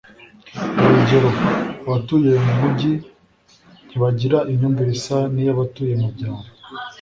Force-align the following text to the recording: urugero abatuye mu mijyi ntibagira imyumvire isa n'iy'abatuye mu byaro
urugero 0.83 1.29
abatuye 1.87 2.31
mu 2.45 2.51
mijyi 2.61 2.93
ntibagira 3.87 4.37
imyumvire 4.51 4.91
isa 4.97 5.17
n'iy'abatuye 5.33 5.93
mu 6.01 6.07
byaro 6.13 6.45